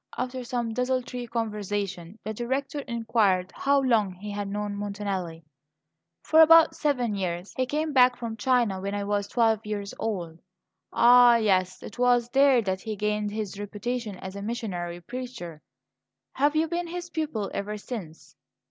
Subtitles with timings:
[0.17, 5.43] After some desultory conversation, the Director inquired how long he had known Montanelli.
[6.23, 7.53] "For about seven years.
[7.55, 10.39] He came back from China when I was twelve years old."
[10.91, 11.83] "Ah, yes!
[11.83, 15.61] It was there that he gained his reputation as a missionary preacher.
[16.33, 18.35] Have you been his pupil ever since?"